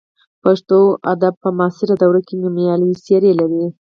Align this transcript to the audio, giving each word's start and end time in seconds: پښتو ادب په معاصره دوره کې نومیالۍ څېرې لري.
پښتو 0.43 0.79
ادب 1.13 1.33
په 1.43 1.49
معاصره 1.57 1.95
دوره 2.01 2.21
کې 2.27 2.35
نومیالۍ 2.43 2.91
څېرې 3.05 3.31
لري. 3.39 3.63